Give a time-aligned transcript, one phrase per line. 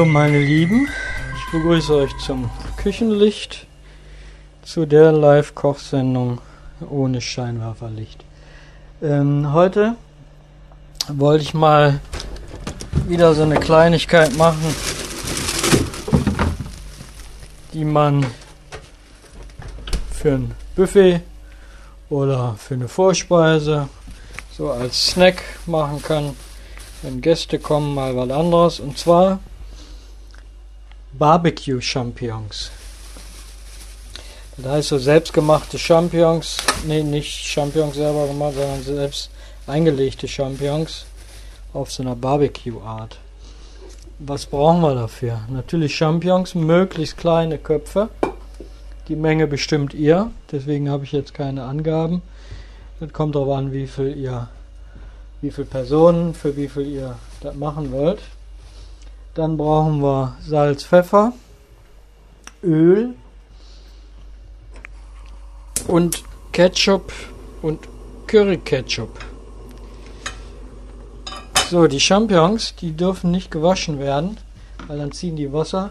[0.00, 0.88] Hallo meine Lieben,
[1.36, 2.48] ich begrüße euch zum
[2.78, 3.66] Küchenlicht,
[4.62, 6.40] zu der Live-Kochsendung
[6.88, 8.24] ohne Scheinwerferlicht.
[9.02, 9.96] Ähm, heute
[11.08, 12.00] wollte ich mal
[13.08, 14.74] wieder so eine Kleinigkeit machen,
[17.74, 18.24] die man
[20.10, 21.20] für ein Buffet
[22.08, 23.90] oder für eine Vorspeise
[24.56, 26.34] so als Snack machen kann,
[27.02, 28.80] wenn Gäste kommen, mal was anderes.
[28.80, 29.40] Und zwar
[31.12, 32.70] Barbecue Champignons.
[34.56, 39.30] Das heißt so selbstgemachte Champignons, nee, nicht Champignons selber gemacht, sondern selbst
[39.66, 41.06] eingelegte Champignons
[41.72, 43.18] auf so einer Barbecue-Art.
[44.20, 45.40] Was brauchen wir dafür?
[45.48, 48.08] Natürlich Champignons, möglichst kleine Köpfe.
[49.08, 52.22] Die Menge bestimmt ihr, deswegen habe ich jetzt keine Angaben.
[53.00, 54.48] Das kommt darauf an, wie viel ihr,
[55.40, 58.20] wie viele Personen, für wie viel ihr das machen wollt.
[59.34, 61.32] Dann brauchen wir Salz, Pfeffer,
[62.62, 63.14] Öl
[65.86, 66.22] und
[66.52, 67.12] Ketchup
[67.62, 67.88] und
[68.26, 69.18] Curry Ketchup.
[71.70, 74.38] So, die Champignons, die dürfen nicht gewaschen werden,
[74.88, 75.90] weil dann ziehen die Wasser.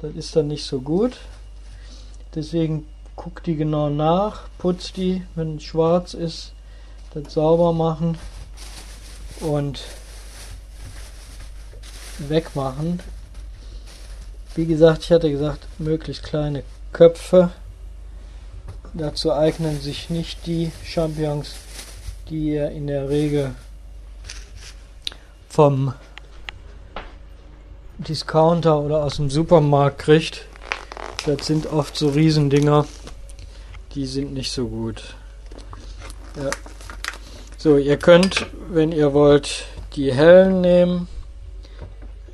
[0.00, 1.16] Das ist dann nicht so gut.
[2.34, 2.86] Deswegen
[3.16, 6.52] guckt die genau nach, putzt die, wenn schwarz ist,
[7.14, 8.18] das sauber machen
[9.40, 9.82] und
[12.18, 13.00] wegmachen.
[14.54, 17.50] Wie gesagt, ich hatte gesagt, möglichst kleine Köpfe.
[18.94, 21.54] Dazu eignen sich nicht die Champignons,
[22.28, 23.54] die ihr in der Regel
[25.48, 25.94] vom
[27.98, 30.46] Discounter oder aus dem Supermarkt kriegt.
[31.24, 32.86] Das sind oft so Riesendinger,
[33.94, 35.14] die sind nicht so gut.
[36.36, 36.50] Ja.
[37.58, 41.08] So, ihr könnt, wenn ihr wollt, die hellen nehmen.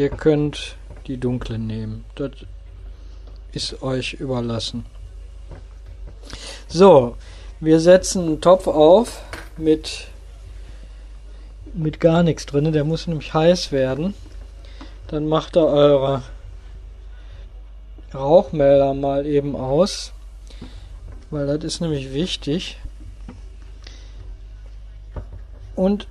[0.00, 0.76] Ihr könnt
[1.08, 2.06] die dunklen nehmen.
[2.14, 2.30] Das
[3.52, 4.86] ist euch überlassen.
[6.68, 7.18] So,
[7.60, 9.22] wir setzen einen Topf auf
[9.58, 10.06] mit,
[11.74, 12.72] mit gar nichts drin.
[12.72, 14.14] Der muss nämlich heiß werden.
[15.08, 16.22] Dann macht ihr eure
[18.14, 20.12] Rauchmelder mal eben aus,
[21.28, 22.78] weil das ist nämlich wichtig.
[25.76, 26.08] Und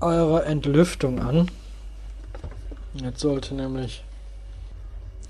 [0.00, 1.50] eure Entlüftung an.
[3.02, 4.02] Jetzt sollte nämlich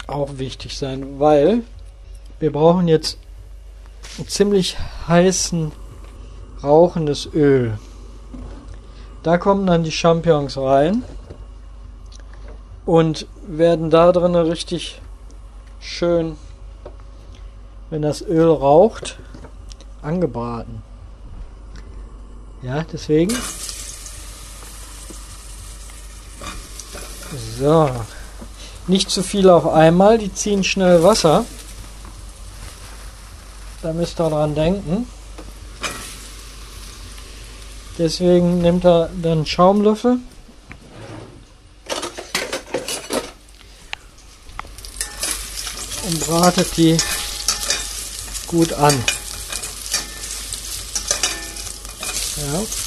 [0.07, 1.63] auch wichtig sein, weil
[2.39, 3.19] wir brauchen jetzt
[4.19, 4.77] einen ziemlich
[5.09, 5.73] heißen,
[6.63, 7.79] rauchendes Öl.
[9.23, 11.03] Da kommen dann die Champignons rein
[12.85, 15.01] und werden da drin richtig
[15.81, 16.37] schön,
[17.91, 19.19] wenn das Öl raucht,
[20.03, 20.83] angebraten.
[22.63, 23.35] Ja, deswegen
[27.59, 27.91] So.
[28.87, 31.45] Nicht zu viel auf einmal, die ziehen schnell Wasser.
[33.83, 35.09] Da müsst ihr dran denken.
[37.99, 40.19] Deswegen nimmt er dann Schaumlöffel.
[46.05, 46.97] Und bratet die
[48.47, 49.03] gut an.
[52.37, 52.86] Ja.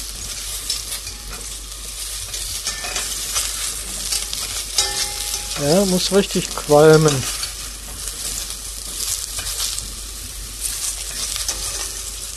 [5.58, 7.22] Ja, muss richtig qualmen.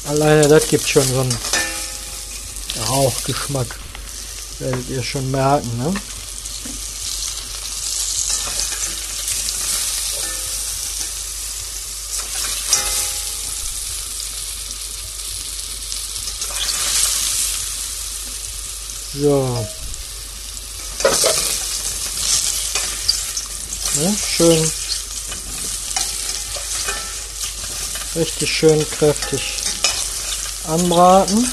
[0.06, 1.38] Alleine das gibt schon so einen
[2.90, 3.68] Rauchgeschmack.
[4.60, 5.94] Werdet ihr schon merken, ne?
[19.14, 19.83] So.
[23.96, 24.16] Ne?
[24.36, 24.72] Schön.
[28.16, 29.58] Richtig schön kräftig
[30.66, 31.48] anbraten.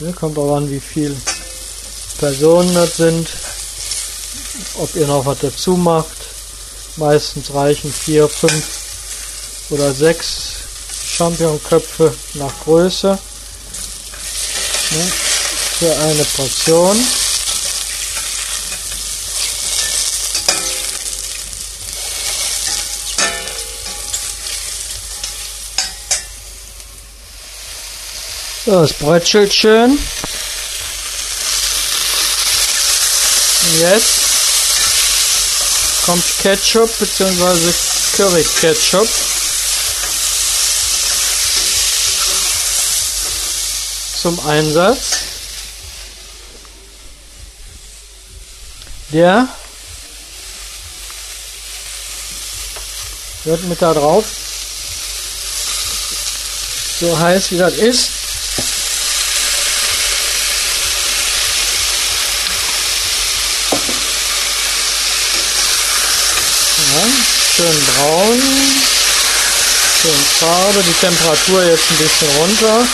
[0.00, 0.12] Ne?
[0.12, 1.16] Kommt auch an, wie viel
[2.18, 3.28] Personen das sind.
[4.74, 6.16] Ob ihr noch was dazu macht.
[6.96, 8.64] Meistens reichen vier, fünf
[9.70, 10.56] oder sechs
[11.16, 13.18] Champignonköpfe nach Größe.
[14.90, 15.21] Ne?
[15.82, 16.96] Für eine Portion.
[28.64, 29.98] So, es brötschelt schön.
[33.80, 34.20] Jetzt
[36.06, 37.72] kommt Ketchup bzw.
[38.16, 39.08] Curry Ketchup.
[44.22, 45.31] zum Einsatz.
[49.12, 49.46] Der
[53.44, 54.24] hört mit da drauf.
[56.98, 58.10] So heiß wie das ist.
[66.94, 67.02] Ja,
[67.54, 68.42] schön braun.
[70.00, 70.82] Schön Farbe.
[70.82, 72.86] Die Temperatur jetzt ein bisschen runter.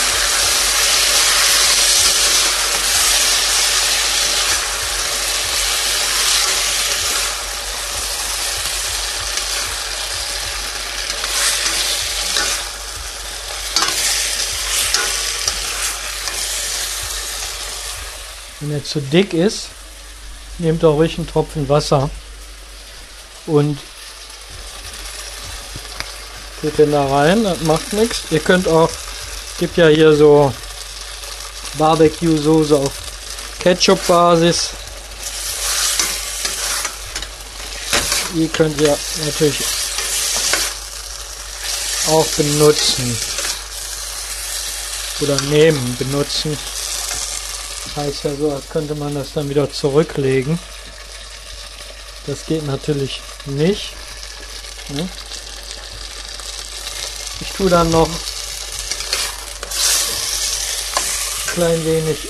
[18.79, 19.67] Er zu dick ist,
[20.57, 22.09] nehmt auch ruhig einen Tropfen Wasser
[23.45, 23.77] und
[26.61, 28.23] geht den da rein, das macht nichts.
[28.31, 28.89] Ihr könnt auch,
[29.59, 30.53] gibt ja hier so
[31.77, 32.91] Barbecue-Soße auf
[33.59, 34.69] Ketchup-Basis.
[38.35, 39.59] Die könnt ihr natürlich
[42.07, 43.17] auch benutzen
[45.21, 46.57] oder nehmen, benutzen
[47.95, 50.59] heißt ja so, als könnte man das dann wieder zurücklegen.
[52.27, 53.93] Das geht natürlich nicht.
[54.89, 55.07] Ne?
[57.41, 58.15] Ich tue dann noch ein
[61.53, 62.27] klein wenig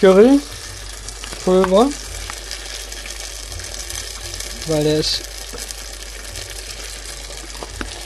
[0.00, 1.88] Currypulver,
[4.66, 5.22] weil der ist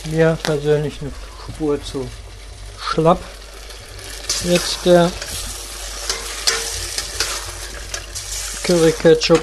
[0.04, 1.12] mir persönlich eine
[1.58, 2.08] Spur zu
[2.80, 3.18] schlapp.
[4.44, 5.10] Jetzt der
[8.62, 9.40] Curry Ketchup.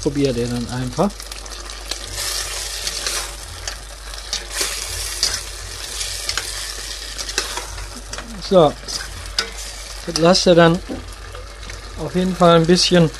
[0.00, 1.10] probiert ihr dann einfach.
[8.48, 8.72] So,
[10.06, 10.78] das lasst ihr dann
[11.98, 13.10] auf jeden Fall ein bisschen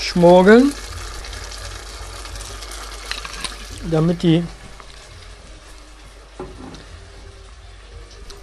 [0.00, 0.72] schmorgeln
[3.90, 4.44] damit die,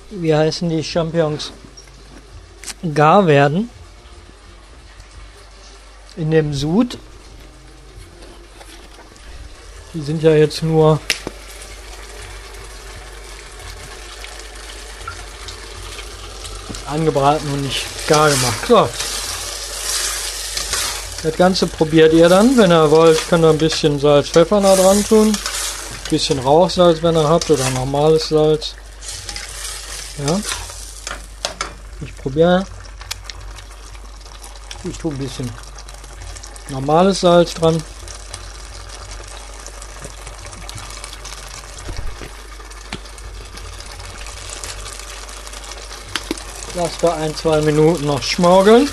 [0.10, 1.52] wie heißen die Champignons,
[2.94, 3.70] gar werden
[6.16, 6.98] in dem Sud.
[9.94, 11.00] Die sind ja jetzt nur
[16.88, 18.68] angebraten und nicht gar gemacht.
[18.68, 18.90] So.
[21.26, 22.56] Das Ganze probiert ihr dann.
[22.56, 25.30] Wenn ihr wollt, könnt ihr ein bisschen Salz, Pfeffer da dran tun.
[25.30, 28.76] Ein bisschen Rauchsalz, wenn ihr habt, oder normales Salz.
[30.20, 30.40] Ja.
[32.02, 32.64] Ich probiere.
[34.84, 35.50] Ich tue ein bisschen
[36.70, 37.82] normales Salz dran.
[46.76, 48.88] Lasst da ein, zwei Minuten noch schmorgeln.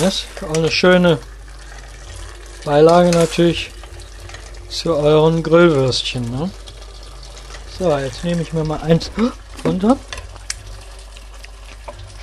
[0.00, 1.18] Das auch eine schöne
[2.64, 3.72] Beilage natürlich
[4.68, 6.30] zu euren Grillwürstchen.
[6.30, 6.50] Ne?
[7.78, 9.10] So, jetzt nehme ich mir mal eins
[9.64, 9.96] runter.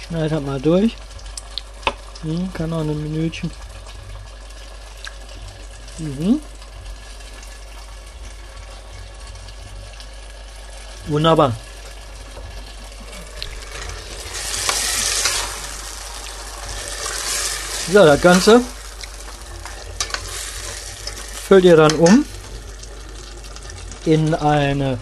[0.07, 0.95] Schneide mal durch.
[2.21, 3.51] Hm, kann auch ein Minütchen.
[5.97, 6.39] Mhm.
[11.07, 11.53] Wunderbar.
[17.87, 18.61] So, das Ganze
[21.47, 22.25] füllt ihr dann um
[24.05, 24.97] in eine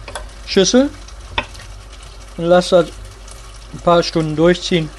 [0.46, 0.90] Schüssel
[2.36, 2.88] und lasst das
[3.72, 4.90] ein paar Stunden durchziehen,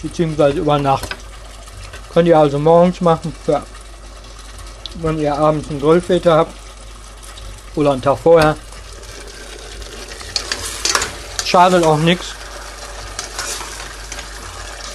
[0.00, 1.10] beziehungsweise über Nacht.
[2.14, 3.62] Könnt ihr also morgens machen, für,
[5.02, 6.54] wenn ihr abends einen Grillfeter habt
[7.74, 8.56] oder einen Tag vorher.
[11.44, 12.39] Schadet auch nichts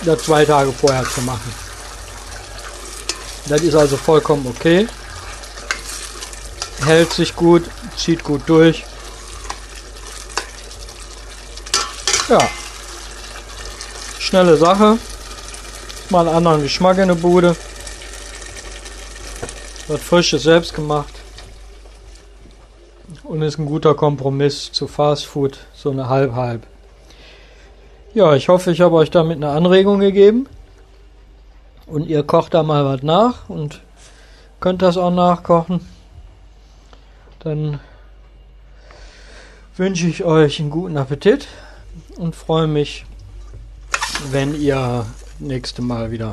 [0.05, 1.53] das zwei Tage vorher zu machen.
[3.47, 4.87] Das ist also vollkommen okay.
[6.83, 7.63] Hält sich gut,
[7.95, 8.85] zieht gut durch.
[12.27, 12.39] Ja.
[14.19, 14.97] Schnelle Sache.
[16.09, 17.55] Mal einen anderen Geschmack in der Bude.
[19.87, 21.13] Was frisches selbst gemacht.
[23.23, 25.59] Und ist ein guter Kompromiss zu Fast Food.
[25.75, 26.65] So eine halb-halb.
[28.15, 30.47] Ja, ich hoffe, ich habe euch damit eine Anregung gegeben.
[31.85, 33.81] Und ihr kocht da mal was nach und
[34.61, 35.85] könnt das auch nachkochen.
[37.39, 37.81] Dann
[39.75, 41.49] wünsche ich euch einen guten Appetit
[42.15, 43.05] und freue mich,
[44.31, 45.05] wenn ihr
[45.39, 46.31] nächste Mal wieder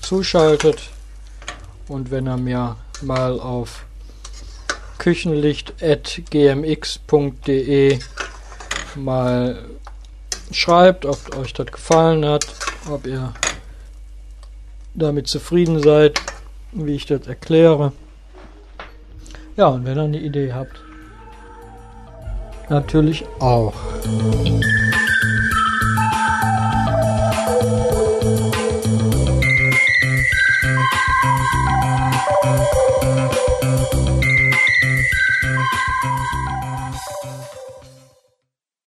[0.00, 0.90] zuschaltet
[1.88, 3.84] und wenn er mir mal auf
[4.98, 7.98] küchenlicht.gmx.de
[8.94, 9.73] mal
[10.56, 12.46] schreibt, ob euch das gefallen hat,
[12.90, 13.32] ob ihr
[14.94, 16.20] damit zufrieden seid,
[16.72, 17.92] wie ich das erkläre.
[19.56, 20.80] Ja, und wenn ihr eine Idee habt,
[22.68, 23.74] natürlich auch.